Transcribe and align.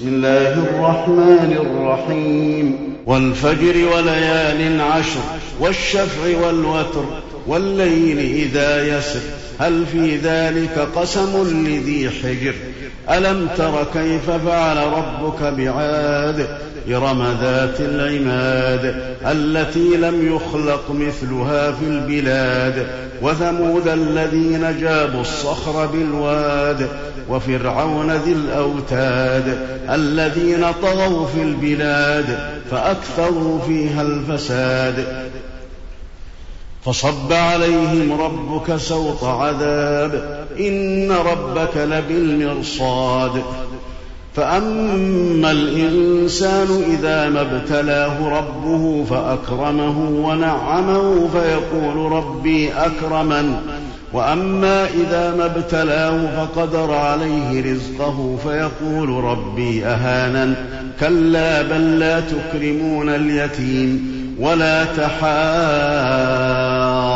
بسم 0.00 0.08
الله 0.08 0.52
الرحمن 0.52 1.52
الرحيم. 1.52 2.94
والفجر 3.06 3.96
وليال 3.96 4.80
عشر 4.80 5.20
والشفع 5.60 6.46
والوتر 6.46 7.04
والليل 7.46 8.18
إذا 8.18 8.98
يسر 8.98 9.20
هل 9.58 9.86
في 9.86 10.16
ذلك 10.16 10.88
قسم 10.96 11.48
لذي 11.66 12.10
حجر؟ 12.10 12.54
ألم 13.10 13.48
تر 13.56 13.86
كيف 13.94 14.30
فعل 14.30 14.76
ربك 14.76 15.42
بعاد؟ 15.42 16.46
إرم 16.88 17.36
ذات 17.40 17.80
العماد 17.80 19.14
التي 19.26 19.96
لم 19.96 20.36
يخلق 20.36 20.90
مثلها 20.90 21.72
في 21.72 21.84
البلاد 21.84 22.86
وثمود 23.22 23.88
الذين 23.88 24.80
جابوا 24.80 25.20
الصخر 25.20 25.86
بالواد 25.86 26.88
وفرعون 27.28 28.10
ذي 28.10 28.32
الأوتاد 28.32 29.58
الذين 29.90 30.66
طغوا 30.82 31.26
في 31.26 31.42
البلاد 31.42 32.38
فأكثروا 32.70 33.60
فيها 33.66 34.02
الفساد. 34.02 35.04
فصب 36.84 37.32
عليهم 37.32 38.20
ربك 38.20 38.76
سوط 38.76 39.24
عذاب 39.24 40.44
إن 40.58 41.12
ربك 41.12 41.76
لبالمرصاد. 41.76 43.42
فأما 44.36 45.50
الإنسان 45.50 46.82
إذا 46.90 47.28
ما 47.28 47.40
ابتلاه 47.40 48.38
ربه 48.38 49.04
فأكرمه 49.04 50.26
ونعمه 50.28 51.28
فيقول 51.28 52.12
ربي 52.12 52.72
أكرمن. 52.72 53.56
وأما 54.12 54.84
إذا 54.84 55.34
ما 55.38 55.44
ابتلاه 55.44 56.46
فقدر 56.46 56.94
عليه 56.94 57.72
رزقه 57.72 58.38
فيقول 58.44 59.08
ربي 59.08 59.86
أهانن. 59.86 60.54
كلا 61.00 61.62
بل 61.62 61.98
لا 61.98 62.20
تكرمون 62.20 63.08
اليتيم 63.08 64.20
ولا 64.40 64.84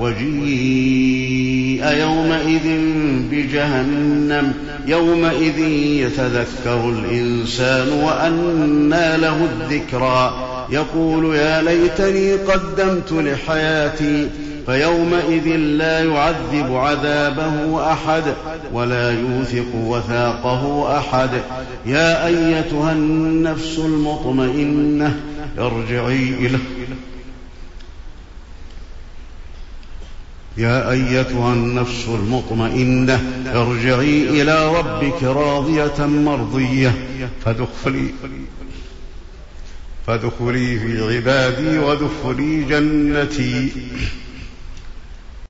وجيء 0.00 1.84
يومئذ 1.84 2.66
بجهنم 3.30 4.52
يومئذ 4.86 5.58
يتذكر 6.04 6.90
الإنسان 6.90 7.88
وأنى 7.92 9.16
له 9.16 9.48
الذكرى. 9.52 10.46
يقول 10.70 11.34
يا 11.34 11.62
ليتني 11.62 12.32
قدمت 12.32 13.12
لحياتي 13.12 14.28
فيومئذ 14.66 15.46
لا 15.56 16.04
يعذب 16.04 16.74
عذابه 16.74 17.92
أحد 17.92 18.22
ولا 18.72 19.10
يوثق 19.10 19.74
وثاقه 19.74 20.96
أحد. 20.98 21.30
يا 21.86 22.26
أيتها 22.26 22.92
النفس 22.92 23.78
المطمئنة 23.78 25.16
ارجعي 25.58 26.34
إلى 26.40 26.58
يا 30.56 30.90
أيتها 30.90 31.52
النفس 31.54 32.04
المطمئنة 32.08 33.20
ارجعي 33.54 34.42
إلى 34.42 34.78
ربك 34.78 35.22
راضية 35.22 36.06
مرضية. 36.06 36.94
فادخلي 37.44 38.06
فادخلي 40.06 40.78
في 40.78 41.16
عبادي 41.16 41.78
وادخلي 41.78 42.64
جنتي. 42.64 43.68